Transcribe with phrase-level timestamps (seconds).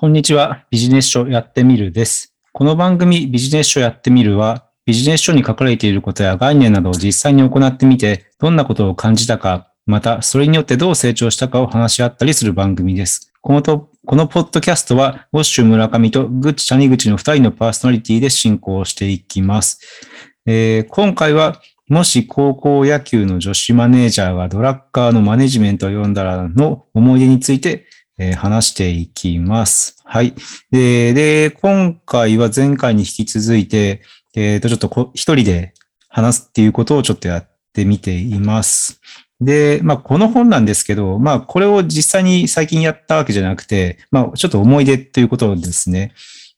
[0.00, 0.64] こんにちは。
[0.70, 2.34] ビジネス書やってみるです。
[2.54, 13.30] この番組ビジネス書やってみるは、ビジネス書に書かれていることや概念などを実際に行ってみて、どんなことを感じたか、またそれによってどう成長したかを話し合ったりする番組です。
[13.42, 19.80] このとこのポッドキャストは、ウォッシュ村上とグッチ谷口の2人のパーソナリティで進行していきます。
[20.46, 27.84] えー今回は、もし高校野球の女子マネージャーがドラッカーのマネジメントを読んだらの思い出について、
[28.20, 29.96] えー話していきます。
[30.04, 30.34] はい。
[30.70, 34.02] で、で、今回は前回に引き続いて、
[34.36, 35.72] えっ、と、ちょっとこ一人で
[36.08, 39.00] 話すっていうことをちょっとやってみています。
[39.40, 46.12] で、まあ、この本なんですけど、まあ、これを実際に最近やったわけじゃなくて、まあ、ちょっと思い出ということですね。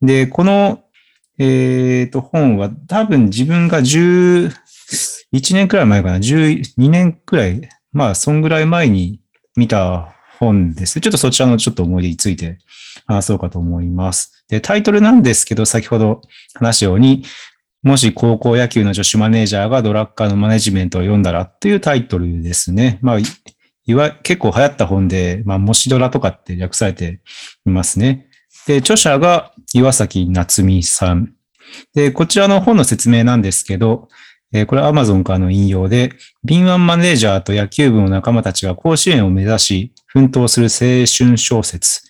[0.00, 0.84] で、この、
[1.38, 4.52] えっ、と、本は多分自分が11
[5.54, 9.20] 年くらい前かな、12年くらい、まあ、そんぐらい前に
[9.56, 11.00] 見た本です。
[11.00, 12.58] ちょっとそちらのちょっと思い出について
[13.06, 14.44] 話そうかと思います。
[14.48, 16.20] で、タイトルなんですけど、先ほど
[16.54, 17.24] 話したように、
[17.82, 22.98] もし高校野球の女子マネージャーがドラッカーのマネジメントを読んだらというタイトルですね。
[23.02, 23.22] まあ、い
[23.86, 27.20] いわ、結構流行った本で、まあ、もしドラとかって略されて
[27.66, 28.28] いますね。
[28.66, 31.34] で、著者が岩崎夏美さん。
[31.94, 34.08] で、こちらの本の説明なんですけど、
[34.52, 36.12] えーこれは Amazon からの引用で、
[36.44, 42.02] 敏腕マネージャーと野球部の仲間たちが甲子園を目指し、奮闘する青春小説。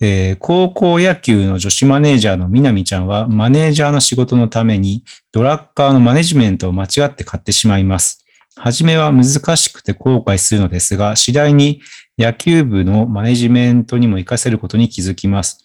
[0.00, 8.24] えー高校野球の女子マネージャーの南ちゃんは、マネージャーの仕事のために、ドラッカーのマネジメントを間違って買ってしまいます。
[8.56, 9.24] はじめは難
[9.56, 11.82] しくて後悔するのですが、次第に
[12.18, 15.62] 野球部のマネジメントにも活かせることに気づきます。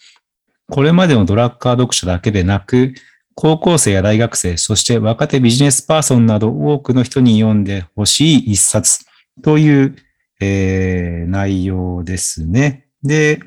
[0.69, 2.93] これまでのドラッカー読者だけでなく、
[3.41, 9.03] 高校生や大学生、そして若手ビジネスパーソンなど多くの人に読んでほしい一冊
[9.41, 9.95] という、
[10.39, 12.85] えー内容ですね。
[13.01, 13.39] で、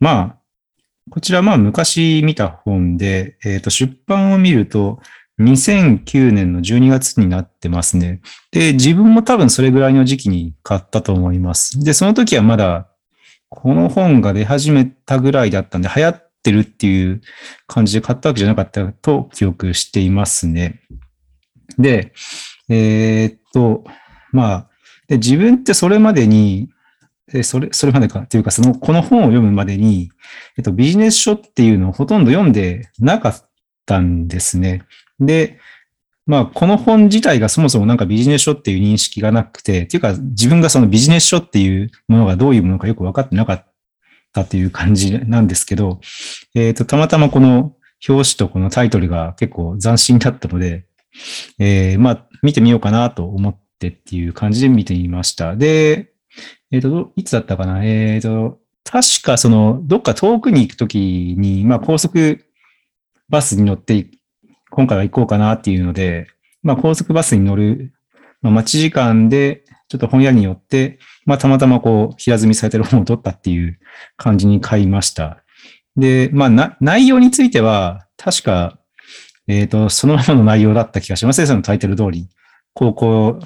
[0.00, 0.36] まあ、
[1.08, 4.98] こちらまあ昔見た本で、えっ、と出版を見ると
[5.38, 8.20] 2009年の12月になってますね。
[8.50, 11.78] で、自分も多分それぐらいの時期に買ったと思います。
[11.84, 12.88] で、その時はまだ
[13.50, 17.20] この本が出始めたぐらいだったんで流行ってるっていう
[17.66, 20.80] 感じで買ったわけじゃなかったと記憶していますね。
[21.78, 22.12] で、
[22.70, 23.84] えーっと、
[24.32, 24.68] まあ、
[25.08, 26.70] で自分ってそれまでに、
[27.32, 30.10] えそれ、それまでかっていうか、その、この本を読むまでに、
[30.56, 33.50] えっと、ビジネス書っていうのをほとんど読んでなかっ
[33.84, 34.82] たんですね。
[35.20, 35.58] で、
[36.24, 43.66] まあ、この本自体がそもそもなんかビジネス書っていう認識がなくて、っていうか自分がそのビジネス書っていうものがどういうものかよく分かってなかっ
[44.32, 46.00] たっていう感じなんですけど、
[46.54, 47.74] えっ、と、たまたまこの
[48.08, 50.86] 表紙とこのタイトルが結構斬新だったので、
[51.58, 55.56] えーまあ、見てみようかなと思ってっていう感じで見てみました。
[55.56, 56.12] で、
[56.70, 57.84] えっ、と、いつだったかな？
[57.84, 60.98] えっ、と、確かその、どっか遠くに行くとき
[61.36, 62.44] に、まあ、高速
[63.28, 64.06] バスに乗って、
[64.70, 66.26] 今回は行こうかなっていうので、
[66.62, 67.92] まあ、高速バスに乗る、
[68.42, 73.78] まあ、待ち時間で、ちょっと本屋によって、まあ、たまたまこう、平積みされてる本を取ったっていう
[74.16, 75.42] 感じに買いました。
[75.96, 78.78] で、まあ、な、内容については、確か、
[79.48, 81.46] えっ、と、そのままの内容だった気がしますね。
[81.46, 82.28] そのタイトル通り。
[82.74, 83.40] 高校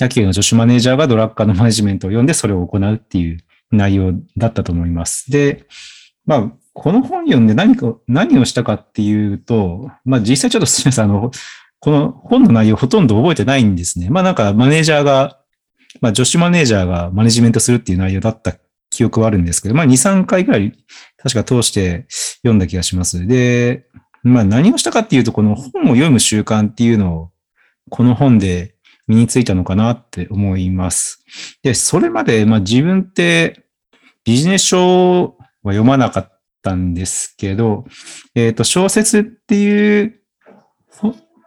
[0.00, 3.38] 野球の女子マネージャーがドラッカーのマネジメントを読んでそれを行うっていう
[3.70, 5.30] 内容だったと思います。
[5.30, 5.66] で、
[6.24, 11.30] まあ、この本読んで何か、何をしたかっていうと、まあ実際ちょっとすみません、あの、
[11.80, 14.08] この本の内容ほとんど覚えてないんですね。
[14.10, 15.39] まあなんかマネージャーが、
[16.00, 18.54] まあ女子マネージャーがマネジメントするっていう内容だった
[18.90, 20.72] 記憶はあるんですけど、まあ2、3回くらい
[21.16, 22.06] 確か通して
[22.38, 23.26] 読んだ気がします。
[23.26, 23.86] で、
[24.22, 27.30] まあ何をしたかっていうと、この本を読む習慣っていうのを、
[27.88, 28.74] この本で
[29.06, 31.24] 身についたのかなって思います。
[31.62, 33.64] で、それまで、まあ自分って
[34.24, 37.84] ビジネス書は読まなかったんですけど、
[38.34, 40.20] えっ、と、小説っていう、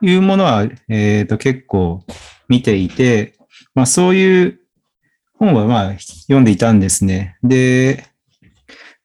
[0.02, 2.04] いうものは、えっ、と、結構
[2.50, 3.38] 見ていて、
[3.76, 4.60] まあそういう
[5.38, 7.38] 本はまあ読んでいたんですね。
[7.44, 8.06] で、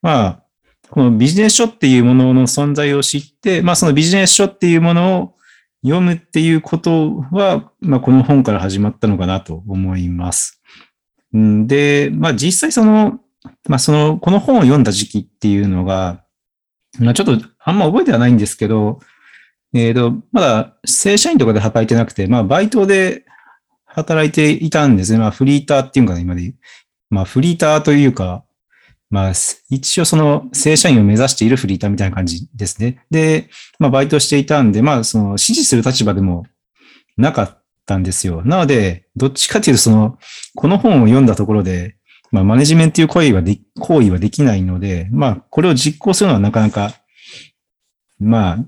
[0.02, 0.42] まあ、
[0.90, 5.34] このビジネス書っていうものの存在を知って、まあそのビジネス書っていうものを
[5.82, 10.62] 読むっていうことは、まあこの本から始まったのかなと思います。
[11.36, 13.20] んで、まあ実際その、
[13.68, 16.24] まあその、この本を読んだ時期っていうのが、
[16.98, 19.00] まあちょっとあんま覚えてはないんですけど、
[19.74, 23.24] えっ、と、まだ正社員とかで働いてなくて、まあバイトで
[23.98, 25.18] 働いていたんですね。
[25.18, 26.54] まあフリーターっていうかな、今で。
[27.10, 28.44] まあフリーターというか、
[29.10, 29.32] まあ、
[29.70, 33.02] 一応その正社員を目指しているフリーターみたいな感じですね。
[33.10, 33.48] で、
[33.78, 36.46] まあバイトしていたんで、まあその指示する立場でも
[37.16, 38.42] なかったんですよ。
[38.44, 40.18] なので、どっちかというとその、
[40.54, 41.96] この本を読んだところで、
[42.30, 46.92] まあ、マネジメントという行為はで、行為はできないので、まあ、これを実行するのはなかなか、
[48.20, 48.58] まあ、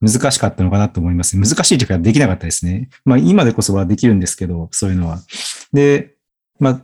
[0.00, 1.38] 難しかったのかなと思います。
[1.38, 2.88] 難しいというかできなかったですね。
[3.04, 5.18] まあ、今でこそはできるんですけど、そういうのは。
[5.72, 6.14] で、
[6.58, 6.80] まあ、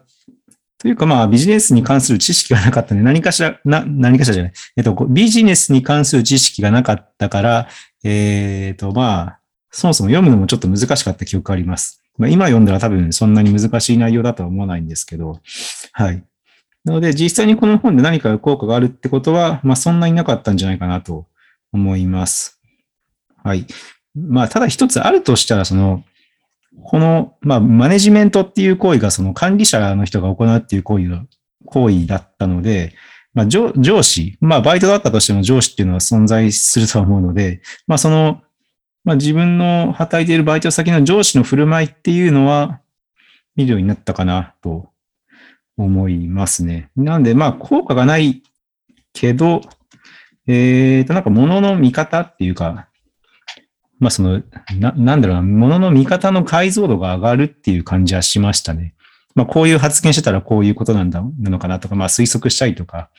[0.79, 3.03] というかまあビジネスに関する知識がなかったね。
[3.03, 4.53] 何かしら、な、何かしらじゃない。
[4.77, 7.69] えっと、ビジネスに関する知識がなかったから、
[8.03, 9.39] えっ、と、まあ、
[9.71, 12.03] そもそも読むのもちょっと難しかった記憶があります。
[12.19, 15.39] まあ、今読んだら多分そんなに難しい内容だとは思わないんですけど、
[15.93, 16.25] はい。
[16.85, 21.27] なので、実際にこの本で何か効果があるってことは、まあ、そんなになかったんじゃないかなと
[21.73, 22.61] 思います。
[23.43, 23.67] はい。
[24.15, 26.05] まあ、ただ一つあるとしたら、その、
[26.85, 31.27] この、まあ、マネジメントっていう行為が、その管理者の人が行うっていう行為の
[31.67, 32.95] 行為だったので、
[33.35, 33.73] まあ上、
[34.03, 38.43] 司、まあ、バイトだったとしても上司っていうのは存在すると思うので、まあ、その、
[39.05, 42.81] まあ、自分の働いているバイト先の上司の振る舞いっていうのは、
[43.57, 44.91] 見るようになったかなと
[45.77, 46.91] 思いますね。
[46.97, 48.43] なんで、まあ、効果がない
[49.13, 49.63] けど、
[50.47, 52.89] えっ、ー、と、なんか物の見方っていうか、
[54.03, 54.43] まあその、
[54.81, 58.95] な、なんだろうな、ものの見方の解像度が上がるっていう感じはしましたね。
[59.37, 63.11] まあこういう発言してたらこういうことなんだ、なのかなとか、まあ推測したりとか、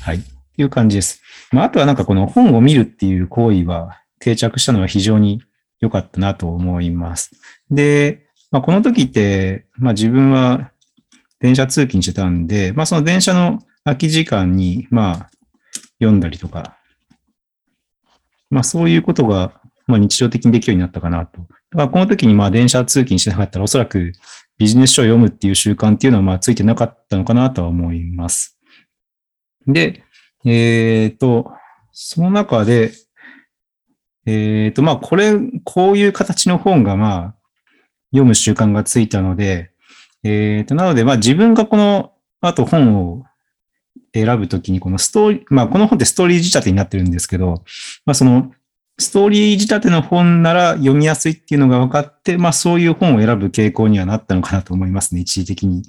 [0.00, 0.26] はい、って
[0.56, 1.20] いう感じです。
[1.52, 5.42] まああとはなんかこの本を見るっていう行為は定着したのは非常に
[5.80, 7.32] 良かったなと思います。
[7.70, 10.70] で、まあこの時って、まあ自分は
[11.40, 15.30] 電車通勤してたんで、まあその電車の空き時間に、まあ
[15.98, 16.78] 読んだりとか、
[18.48, 21.40] まあそういうことがまあ、日常的にできるようになったかなと。
[21.40, 24.12] だからこの時にまあ電車通勤してなかったらおそらく
[24.58, 28.58] ビジネス書を読むっていう習慣っていうのはまあついてなかったのかなとは思います。
[29.66, 30.04] で、
[30.44, 31.52] えっ、ー、と、
[31.92, 32.92] その中で、
[34.26, 35.34] えっ、ー、と、まあこれ、
[35.64, 37.34] こういう形の本がまあ
[38.10, 39.72] 読む習慣がついたので、
[40.22, 43.24] えっ、ー、と、なのでまあ自分がこの後本を
[44.14, 47.64] 選ぶときにこのストーリー、まあこの本ってストーリー仕立てになってるんですけど、
[48.04, 48.52] まあその
[49.02, 55.82] ストーリー仕立ての本なら読みやすいっていうのが分かって、まあそういう本を選ぶ傾向にはなったのかなと思いますね、一時的に。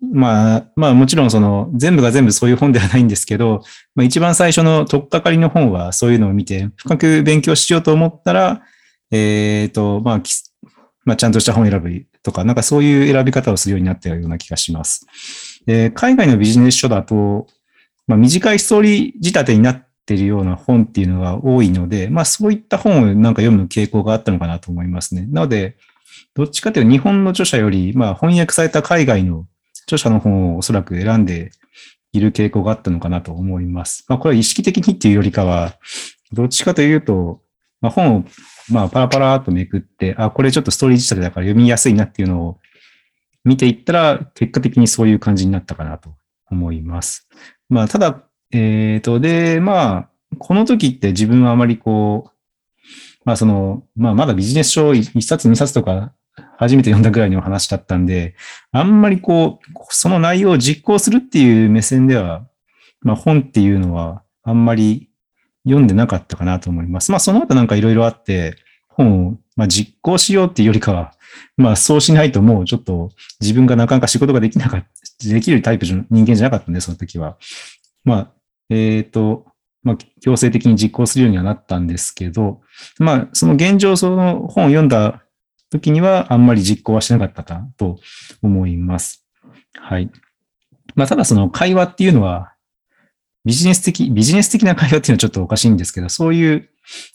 [0.00, 3.62] まあ、まあもちろんその全部が全部そういう本ではないんですけど、
[3.94, 8.62] まあ一番最初のとっかかりの本はそういうのを見て深く勉強しようと思ったら、
[9.10, 10.22] えっ、ー、と、まあ、
[11.04, 15.06] まあちゃんとした本を選ぶとか、なんかそういう選び方をするようになったような気がします。
[15.66, 17.46] で海外のビジネス書だと、
[18.06, 25.26] まあ短いストーリー仕立てになってってるような本っていうのが多いので、まあそういった本をなんか読む傾向があったのかなと思いますね。
[25.28, 25.76] なので、
[26.34, 29.46] どっちかというと日本の著者より、まあ翻訳された海外の
[29.82, 31.50] 著者の本をおそらく選んで
[32.12, 34.06] いる傾向があったのかなと思います。
[34.08, 35.74] まあこれは意識的にっていうよりかは、
[36.32, 37.42] どっちかというと、
[37.82, 38.24] まあ本を
[38.70, 42.60] まあパラパラっとめくって、あ、これちょっとストーリー仕立てだから読みやすいなっていうのを
[43.44, 46.14] 見ていったら、結果的にそういう感じになったかなと
[46.50, 47.28] 思います。
[47.68, 50.08] まあただ、えっ、ー、と、で、まあ、
[50.38, 52.30] この時って自分はあまりこう、
[53.24, 56.12] まあその、まあまだビジネス書1冊2冊とか
[56.56, 58.34] 初めて読んだぐらいの話だったんで、
[58.72, 62.46] あんまりこう、その内容を実行するっていう目線では、
[63.02, 65.10] まあ本っていうのはあんまり
[65.64, 67.10] 読んでなかったかなと思います。
[67.10, 68.56] まあその後なんかいろいろあって、
[68.88, 71.12] 本をまあ実行しようっていうよりかは、
[71.56, 73.10] まあそうしないともうちょっと
[73.40, 74.86] 自分がなかなか仕事ができなかっ
[75.20, 77.36] た、できるタイプの人間じゃなかったんで、その時は。
[78.04, 78.37] まあ、
[78.70, 79.46] えっ、ー、と、
[79.82, 82.60] まあ、強制的に実行するようにはなったんですけど、
[82.98, 85.22] まあ、その現状、その本を読んだ
[85.70, 87.98] 時にはあんまり実行はしなかったかと
[88.42, 89.26] 思います。
[89.74, 90.10] はい。
[90.94, 92.54] まあ、ただその会話っていうのは、
[93.44, 96.68] ビジネス的、ビジネス的な会話っていうのはちょっとおかしいんですけど、そういう、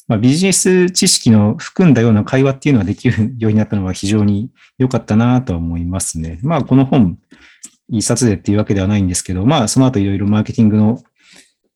[0.08, 6.40] まあ、ビジネス知識の含んだような会話っていうのができるようになったのは非常に良かったなと思いますね。
[6.42, 7.20] まあ、この本、
[7.90, 11.04] 一冊でっていうわけではないんですけど、まあ、その後いろいろマーケティングの、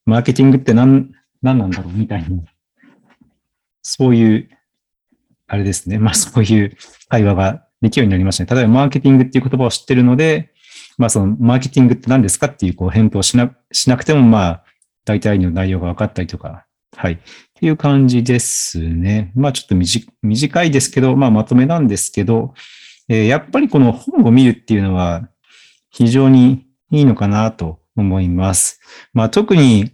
[0.08, 1.12] マーケティングって何、
[1.42, 2.42] 何なんだろうみたいな、
[3.82, 4.50] そういう、
[5.48, 6.00] あれですね。
[6.00, 6.78] まあ、そういう
[7.10, 8.56] 会話ができるようになりましたね。
[8.56, 10.54] 例えば、マーケティングっていう言葉を知ってるので、
[10.98, 14.64] まあ、その、マーケティングって何ですかっていう、こう、返答しな、しなくても、まあ、
[15.04, 17.14] 大体の内容が分かったりとか、はい。
[17.14, 17.18] っ
[17.54, 19.34] ていう感じですね。
[19.36, 19.76] まあ、ちょっと
[20.22, 22.54] 短いですけど、まあ、まとめなんですけど、
[23.10, 25.30] えー、やっぱりこの本を見るっていうのは、
[25.90, 28.80] 非常にいいのかなと思います。
[29.14, 29.92] まあ特に、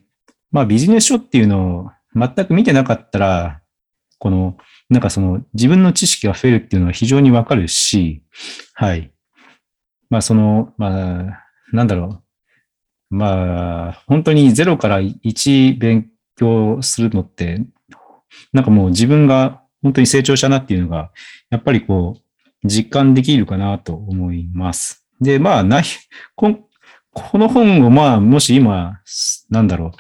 [0.54, 3.62] まあビジネス書っていうのを全く見てなかったら、
[4.20, 4.56] この、
[4.90, 8.24] なんかその自分の知識が増えるっていうのは非常にわかるし、
[8.74, 9.12] はい。
[10.10, 12.24] まあその、まあ、なんだろ
[13.12, 13.16] う。
[13.16, 17.62] まあ、本当に0から1勉強するのって、
[18.54, 21.12] なんかもう自分が本当に成長したなっていうのが、
[21.50, 25.06] やっぱりこう、実感できるかなと思います。
[25.20, 25.84] で、まあ、ない、
[26.36, 26.70] こ
[27.12, 29.00] この本をまあ、もし今、
[29.50, 29.92] なんだろう、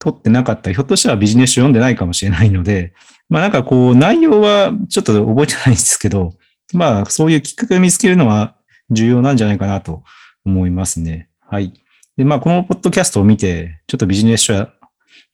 [0.00, 2.94] 取ってなかったら、ひょっとしたらビジネス書読んでないかもしれないので、
[3.28, 6.32] まあなんかこう、内容はちょっと覚えてないんですけど、
[6.72, 8.56] まあそういうきっかけを見つけるのは
[8.90, 10.02] 重要なんじゃないかなと
[10.44, 11.28] 思いますね。
[11.46, 11.74] はい。
[12.16, 14.68] で、まあこのポッドキャストを見て、ちょっとビジネス書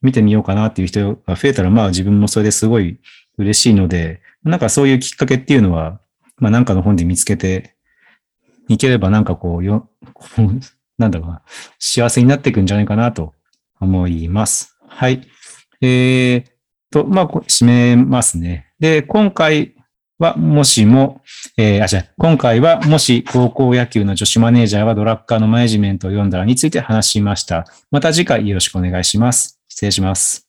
[0.03, 2.99] 見てみようかなっていう人が増えたら、まあ自分もそれですごい
[3.39, 6.01] 嬉しいので、なんかそういうきっかけっていうのは、
[6.39, 7.77] まあなんかの本で見つけて
[8.69, 9.89] いければなんかこう、よ、
[10.99, 11.43] なんだろうな、
[11.79, 13.36] 幸せになっていくんじゃないかなと
[13.81, 14.77] 思います。
[14.89, 15.23] はい。
[15.81, 16.45] えー、
[16.91, 18.73] と、まあ、締めますね。
[18.79, 19.75] で、今回
[20.19, 21.21] はもしも、
[21.57, 27.67] えー、あ、じゃ今回はもし高校野球の女子マネージャーはドラッカーのマネジメントを読んだらについて話しました。
[27.91, 29.61] また次回よろしくお願いします。
[29.69, 30.45] 失礼します。